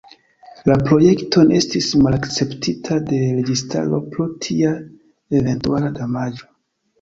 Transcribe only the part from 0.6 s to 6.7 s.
La projekton estis malakceptita de registaro pro tia eventuala damaĝo.